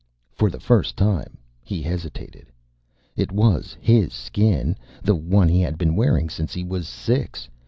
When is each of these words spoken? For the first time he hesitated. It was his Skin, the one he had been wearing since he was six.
For 0.31 0.49
the 0.49 0.59
first 0.59 0.97
time 0.97 1.37
he 1.63 1.83
hesitated. 1.83 2.47
It 3.15 3.31
was 3.31 3.77
his 3.79 4.13
Skin, 4.13 4.75
the 5.03 5.13
one 5.13 5.47
he 5.47 5.61
had 5.61 5.77
been 5.77 5.95
wearing 5.95 6.27
since 6.27 6.55
he 6.55 6.63
was 6.63 6.87
six. 6.87 7.47